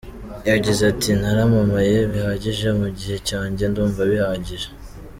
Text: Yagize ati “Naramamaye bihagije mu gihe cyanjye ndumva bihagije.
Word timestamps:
Yagize 0.51 0.81
ati 0.91 1.09
“Naramamaye 1.21 1.95
bihagije 2.13 2.67
mu 2.79 2.87
gihe 2.97 3.17
cyanjye 3.27 3.63
ndumva 3.71 4.01
bihagije. 4.11 4.69